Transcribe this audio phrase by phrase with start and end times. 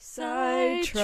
[0.00, 0.94] Sidetrack.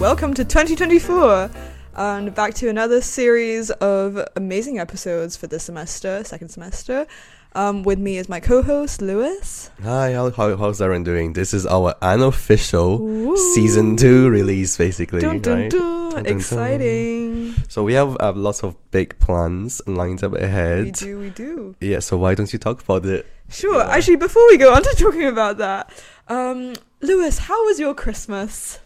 [0.00, 1.50] Welcome to 2024
[1.94, 7.06] and back to another series of amazing episodes for this semester, second semester.
[7.54, 9.70] Um, with me is my co-host Lewis.
[9.82, 11.32] Hi, how, how, how's everyone doing?
[11.32, 13.36] This is our unofficial Ooh.
[13.54, 15.20] season two release, basically.
[15.20, 15.70] Dun, dun, right?
[15.70, 16.26] dun.
[16.26, 17.54] Exciting.
[17.68, 20.84] So we have uh, lots of big plans lined up ahead.
[20.84, 21.74] We do, we do.
[21.80, 23.26] Yeah, so why don't you talk about it?
[23.48, 23.78] Sure.
[23.78, 23.88] Yeah.
[23.88, 25.90] Actually, before we go on to talking about that,
[26.28, 28.78] um, Lewis, how was your Christmas?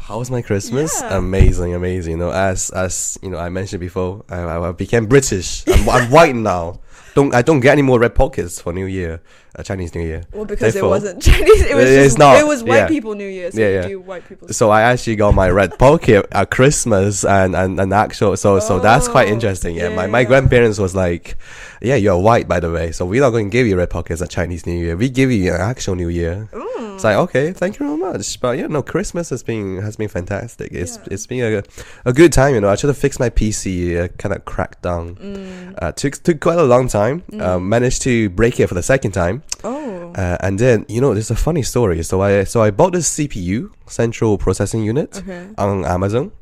[0.00, 1.00] How was my Christmas?
[1.00, 1.18] Yeah.
[1.18, 2.12] Amazing, amazing.
[2.12, 5.64] You know, as as you know, I mentioned before, I, I became British.
[5.68, 6.80] I'm, I'm white now.
[7.14, 9.20] Don't I don't get any more red pockets for New Year,
[9.58, 10.22] uh, Chinese New Year.
[10.32, 11.62] Well, because it wasn't Chinese.
[11.64, 12.86] It was just, not, It was white yeah.
[12.88, 13.50] people New Year.
[13.50, 13.88] So Yeah, you yeah.
[13.88, 14.48] do white people.
[14.50, 18.78] So I actually got my red pocket at Christmas and, and, and actual so so
[18.78, 19.74] that's quite Oh, interesting.
[19.74, 21.36] Yeah, yeah, my, my grandparents was like,
[21.82, 24.22] Yeah, you're white by the way, so we're not going to give you red pockets
[24.22, 24.96] at Chinese New Year.
[24.96, 26.48] We give you an actual New Year.
[26.54, 26.67] Ooh.
[26.98, 28.40] It's like okay, thank you very much.
[28.40, 30.72] But yeah, no, Christmas has been has been fantastic.
[30.72, 31.12] It's Yeah.
[31.12, 31.62] it's been a
[32.04, 32.54] a good time.
[32.54, 33.96] You know, I should have fixed my PC.
[33.96, 35.14] Uh, kind of cracked down.
[35.14, 35.74] Mm.
[35.80, 37.22] Uh, took took quite a long time.
[37.32, 37.62] Uh, Mm.
[37.76, 39.42] managed to break it for the second time.
[39.62, 40.12] Oh.
[40.16, 42.02] Uh, and then you know, there's a funny story.
[42.02, 45.46] So I so I bought this CPU, Central Processing Unit okay.
[45.56, 46.32] on Amazon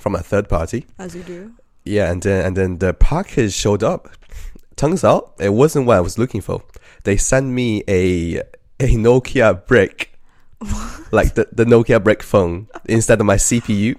[0.00, 0.86] from a third party.
[0.98, 1.52] As you do.
[1.84, 4.08] Yeah, and then and then the package showed up.
[4.76, 6.62] Turns out it wasn't what I was looking for.
[7.04, 8.42] They sent me a
[8.80, 10.18] a Nokia brick,
[11.12, 13.96] like the, the Nokia brick phone instead of my CPU.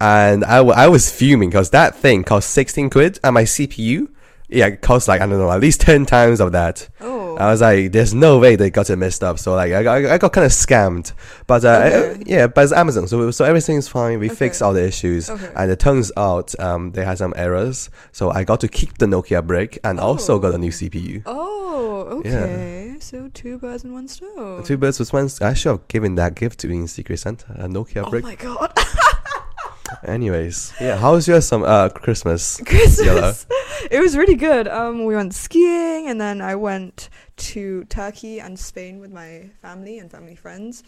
[0.00, 4.08] And I, I was fuming because that thing cost 16 quid and my CPU,
[4.48, 6.88] yeah, it cost like, I don't know, at least 10 times of that.
[7.00, 7.36] Oh.
[7.36, 9.38] I was like, there's no way they got it messed up.
[9.40, 11.12] So like, I got, I got kind of scammed.
[11.48, 12.12] But uh, Okay.
[12.12, 14.18] uh, yeah, but it's Amazon, so so everything's fine.
[14.20, 14.34] We Okay.
[14.36, 15.50] fixed all the issues, Okay.
[15.54, 17.90] and it turns out um they had some errors.
[18.10, 21.22] So I got to keep the Nokia brick and also got a new CPU.
[21.26, 22.77] Oh, Yeah.
[23.00, 24.64] So two birds in one stone.
[24.64, 25.28] Two birds with one.
[25.40, 28.24] I should have given that gift to in Secret Santa, a Nokia Oh brick.
[28.24, 28.72] my god.
[30.04, 32.60] Anyways, yeah, how was your some uh Christmas?
[32.66, 33.46] Christmas.
[33.90, 34.68] It was really good.
[34.68, 37.08] Um, we went skiing, and then I went
[37.48, 40.82] to Turkey and Spain with my family and family friends.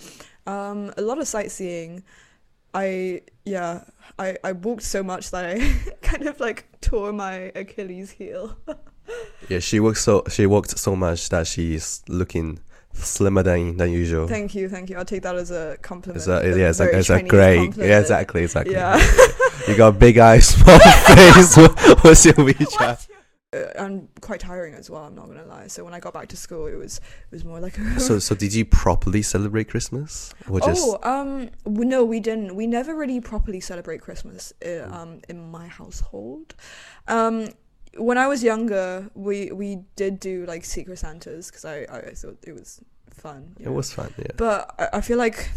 [0.47, 2.03] Um, a lot of sightseeing.
[2.75, 3.85] I yeah,
[4.19, 5.59] I I walked so much that I
[6.03, 8.57] kind of like tore my Achilles heel.
[9.49, 12.61] Yeah, she worked so she worked so much that she's looking
[12.93, 14.27] slimmer than than usual.
[14.29, 14.97] thank you, thank you.
[14.97, 16.19] I'll take that as a compliment.
[16.19, 17.57] It's a, yeah, it's a, it's a great.
[17.57, 17.91] compliment.
[17.91, 18.75] Yeah, exactly, exactly.
[18.75, 19.01] Yeah.
[19.69, 21.57] you got big eyes, small face.
[21.57, 23.09] What- What's your WeChat?
[23.53, 25.05] uh, and quite tiring as well.
[25.05, 25.67] I'm not gonna lie.
[25.67, 28.35] So when I got back to school, it was it was more like So, so
[28.35, 30.81] did you properly celebrate Christmas, or just?
[30.85, 32.55] Oh, um, no, we didn't.
[32.55, 36.55] We never really properly celebrate Christmas uh, um, in my household.
[37.09, 37.49] Um,
[37.97, 42.39] when I was younger, we we did do like Secret Santas because I, I thought
[42.47, 42.81] it was
[43.11, 43.57] fun.
[43.59, 43.73] It know.
[43.73, 44.27] was fun, yeah.
[44.37, 45.51] but I, I feel like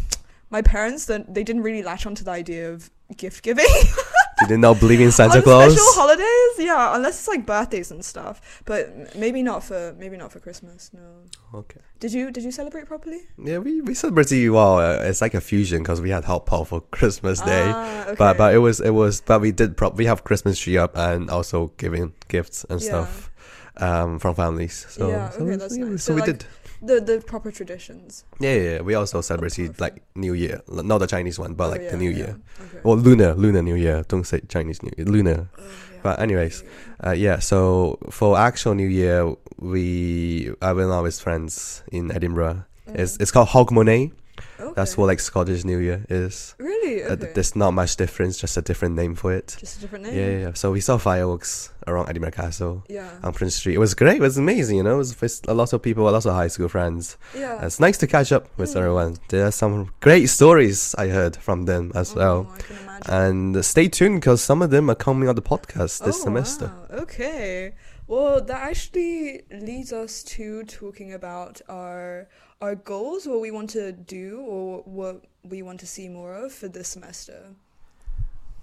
[0.50, 3.66] my parents that they didn't really latch onto the idea of gift giving
[4.40, 5.72] Did they not believe in Santa Claus?
[5.74, 6.54] special holidays.
[6.58, 8.62] Yeah, unless it's like birthdays and stuff.
[8.66, 10.90] But maybe not for maybe not for Christmas.
[10.94, 11.60] No.
[11.60, 11.80] Okay.
[12.00, 13.22] Did you did you celebrate properly?
[13.38, 14.80] Yeah, we we celebrated well.
[14.80, 17.64] Uh, it's like a fusion because we had hot pot for Christmas Day.
[17.74, 18.16] Ah, okay.
[18.18, 20.98] But but it was it was but we did prop we have Christmas tree up
[20.98, 22.88] and also giving gifts and Yeah.
[22.88, 23.30] stuff
[23.78, 24.86] um from families.
[24.90, 26.04] So Yeah, so, okay, we- that's yeah, nice.
[26.04, 26.46] so So, we like, did.
[26.84, 28.26] The the proper traditions.
[28.40, 28.82] Yeah, yeah, yeah.
[28.82, 31.98] We also celebrated like New Year, not the Chinese one, but Oh, like yeah, the
[31.98, 32.12] New.
[32.12, 32.36] Year.
[32.62, 32.80] Okay.
[32.84, 34.04] Well, lunar, lunar New Year.
[34.08, 35.48] Don't say Chinese New Year, lunar.
[35.58, 35.64] Oh.
[36.04, 36.64] But anyways,
[37.06, 37.40] uh, yeah.
[37.40, 42.66] So for actual New Year, we I went out with friends in Edinburgh.
[42.88, 43.22] It's Mm.
[43.22, 44.12] it's called Hogmanay.
[44.60, 44.74] Okay.
[44.76, 46.56] That's what like Scottish New Year is.
[46.60, 46.73] really
[47.12, 47.16] okay.
[47.22, 49.56] th- there's not much difference, just a different name for it.
[49.60, 50.32] just a different Yeah, name.
[50.42, 50.54] yeah, yeah.
[50.54, 53.10] So we saw fireworks around Edinburgh Castle Yeah.
[53.24, 53.76] on Princes Street.
[53.76, 54.18] It was great.
[54.18, 54.78] It was amazing.
[54.78, 57.18] You know, it was with a lot of people, a lot of high school friends.
[57.38, 57.66] yeah.
[57.66, 58.78] It's nice to catch up with Mm.
[58.78, 59.18] everyone.
[59.30, 62.48] There are some great stories I heard from them as Oh, well.
[62.54, 63.14] I can imagine.
[63.56, 66.72] And stay tuned because some of them are coming on the podcast this Oh, semester.
[66.90, 67.00] wow.
[67.04, 67.74] Okay.
[68.08, 72.28] Well, that actually leads us to talking about our
[72.64, 76.52] our goals, what we want to do, or what we want to see more of
[76.60, 77.40] for this semester.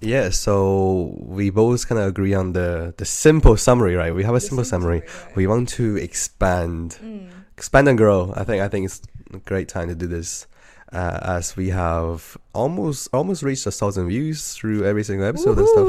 [0.01, 4.15] Yeah, so we both kind of agree on the the simple summary, right?
[4.15, 5.01] We have a The simple summary.
[5.01, 5.37] right?
[5.37, 7.29] We want to expand, Mm.
[7.59, 8.33] expand and grow.
[8.41, 9.03] I think I think it's
[9.35, 10.47] a great time to do this,
[10.93, 15.69] uh, as we have almost almost reached a thousand views through every single episode and
[15.69, 15.89] stuff.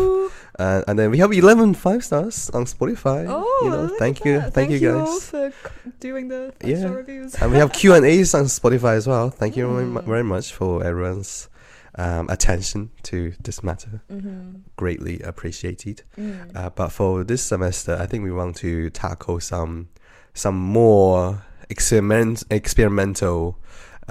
[0.60, 3.26] Uh, and then we have 11 five stars on Spotify.
[3.28, 4.54] Oh, you know, thank you, that.
[4.54, 5.30] thank, you all guys.
[5.30, 5.52] for
[6.00, 6.88] doing the Yeah.
[6.90, 7.36] reviews.
[7.42, 9.30] and we have Q and A's on Spotify as well.
[9.32, 10.04] Thank you very, Mm.
[10.06, 11.50] very much for everyone's
[11.96, 14.02] um, attention to this matter.
[14.12, 14.60] Mm-hmm.
[14.78, 16.04] Greatly appreciated.
[16.18, 16.56] Mm.
[16.56, 19.90] Uh, but for this semester, I think we want to tackle some
[20.34, 23.58] some more experiment experimental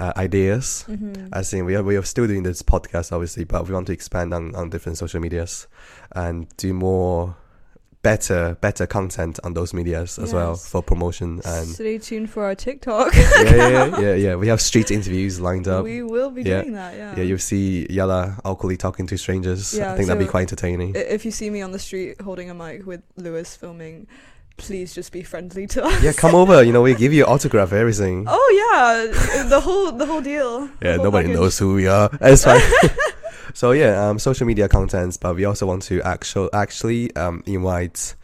[0.01, 0.85] uh, ideas.
[0.87, 1.33] Mm-hmm.
[1.33, 3.93] As in, we are we are still doing this podcast, obviously, but we want to
[3.93, 5.67] expand on, on different social medias
[6.15, 7.35] and do more
[8.03, 12.55] better better content on those medias as well for promotion and Stay tuned for our
[12.55, 13.13] TikTok.
[13.13, 14.35] yeah, yeah, yeah, yeah.
[14.35, 15.83] We have street interviews lined up.
[15.83, 16.61] we will be Yeah.
[16.61, 16.95] doing that.
[16.97, 17.15] Yeah.
[17.17, 19.77] yeah, you'll see Yala awkwardly talking to strangers.
[19.77, 20.95] Yeah, I think that'd be quite entertaining.
[20.95, 24.07] If you see me on the street holding a mic with Lewis filming,
[24.61, 26.03] please just be friendly to us.
[26.03, 26.63] yeah, come over.
[26.63, 28.25] You know, we give you autograph, everything.
[28.29, 30.69] Oh yeah, the whole the whole deal.
[30.81, 31.39] yeah, whole nobody package.
[31.39, 32.09] knows who we are.
[32.21, 32.61] It's fine.
[33.53, 38.15] so yeah, um, social media contents, but we also want to actual actually um invite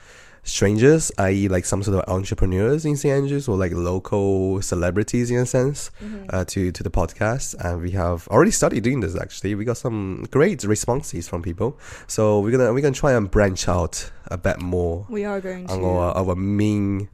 [0.47, 5.37] strangers, i.e., like some sort of entrepreneurs in St Andrews or like local celebrities in
[5.37, 6.25] a sense, Mhm.
[6.33, 7.53] uh, to to the podcast.
[7.63, 9.15] And we have already started doing this.
[9.15, 11.77] Actually, we got some great responses from people.
[12.07, 15.67] So we're gonna we're gonna try and branch out a bit more we are going
[15.67, 15.73] to.
[15.73, 17.09] on our our main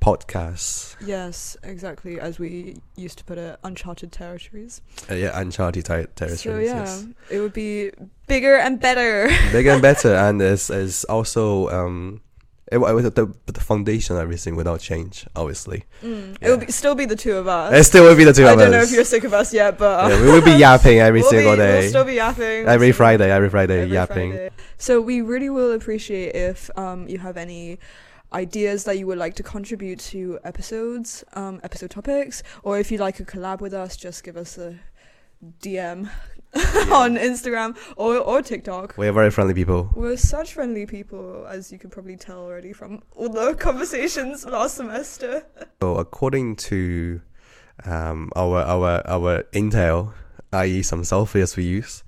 [0.00, 0.94] podcasts.
[1.04, 2.20] Yes, exactly.
[2.20, 4.80] As we used to put it, uncharted territories.
[5.10, 6.42] Uh, yeah, uncharted ter- territories.
[6.42, 7.06] So yeah, yes.
[7.30, 7.90] it would be
[8.28, 9.28] bigger and better.
[9.52, 12.20] bigger and better, and is is also um,
[12.72, 15.26] it, wa- the, the the foundation everything not change.
[15.36, 16.34] Obviously, Mm.
[16.34, 16.48] It Yeah.
[16.50, 17.72] will be, still be the two of us.
[17.72, 19.52] it still will be the two I of don't know if you're sick of us
[19.54, 22.14] yet, but yeah, we will be yapping every we'll single be, day, We'll still be
[22.14, 22.66] yapping.
[22.66, 24.30] every Friday, every Friday, every yapping.
[24.32, 24.50] Friday.
[24.78, 27.78] So we really will appreciate if um, you have any
[28.32, 33.00] ideas that you would like to contribute to episodes, um, episode topics, or if you'd
[33.00, 34.74] like a collab with us, just give us a
[35.60, 36.08] DM
[36.90, 38.96] on Instagram or, or TikTok.
[38.96, 39.90] We are very friendly people.
[39.94, 44.76] We're such friendly people, as you can probably tell already from all the conversations last
[44.76, 45.44] semester.
[45.82, 47.20] So according to
[47.84, 50.14] um, our our our intel,
[50.52, 52.02] i.e., some softwares we use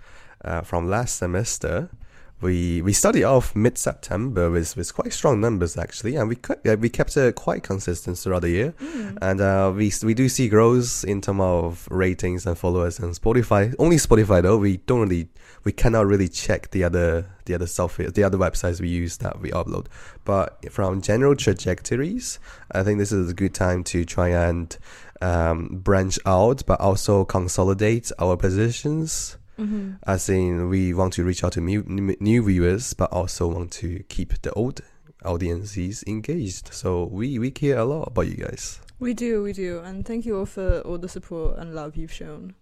[0.44, 1.90] uh, from last semester,
[2.40, 6.66] we we started off mid September with, with quite strong numbers actually, and we kept,
[6.66, 9.18] uh, we kept it quite consistent throughout the year, Mm.
[9.22, 13.74] and uh, we we do see growth in terms of ratings and followers and Spotify.
[13.78, 15.28] Only Spotify though, we don't really
[15.64, 19.40] we cannot really check the other the other software the other websites we use that
[19.40, 19.86] we upload.
[20.24, 22.38] But from general trajectories,
[22.70, 24.76] I think this is a good time to try and
[25.20, 29.37] um, branch out, but also consolidate our positions.
[29.58, 31.82] Hmm As in, we want to reach out to new,
[32.20, 34.80] new viewers, but also want to keep the old
[35.24, 36.72] audiences engaged.
[36.72, 38.80] So we, we care a lot about you guys.
[39.00, 42.12] We do, we do, and thank you all for all the support and love you've
[42.12, 42.54] shown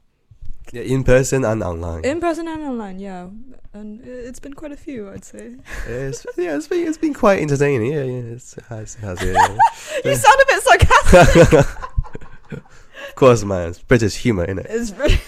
[0.72, 2.04] Yeah, in person and online.
[2.04, 2.98] in person and online.
[2.98, 3.28] Yeah,
[3.72, 5.56] and it's been quite a few, I'd say.
[5.87, 7.93] it's, yeah, it's been, it's been quite entertaining.
[7.93, 9.56] Yeah, yeah, it's, it has, it has, yeah.
[10.04, 11.52] you sound a bit sarcastic.
[12.52, 14.66] of course, man, it's British humor, innit?
[14.69, 15.25] it's really Yeah,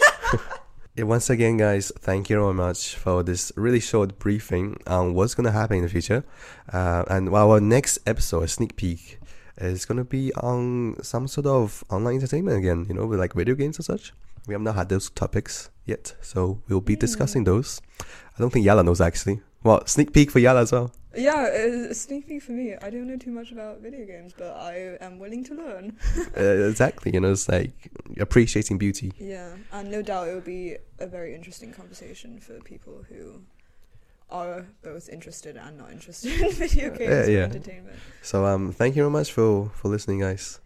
[1.02, 5.44] once again, guys, thank you very much for this really short briefing on what's going
[5.44, 6.24] to happen in the future.
[6.72, 9.18] Uh, and our next episode, a sneak peek,
[9.58, 13.34] is going to be on some sort of online entertainment again, you know, with like
[13.34, 14.12] video games and such.
[14.46, 17.80] We have not had those topics yet, so we'll be discussing those.
[18.00, 19.40] I don't think Yala knows actually.
[19.62, 20.92] Well, sneak peek for Yala as well.
[21.14, 22.76] yeah, a sneak peek for me.
[22.80, 25.96] I don't know too much about video games, but I am willing to learn.
[26.36, 29.12] uh, exactly, you know, it's like appreciating beauty.
[29.18, 33.42] Yeah, and no doubt it will be a very interesting conversation for people who
[34.30, 37.44] are both interested and not interested in video games Yeah, yeah.
[37.44, 37.96] entertainment.
[38.22, 40.60] So, um, thank you very much for for listening, guys,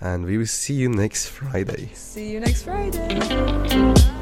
[0.00, 1.90] and we will see you next Friday.
[1.94, 4.17] See you next Friday.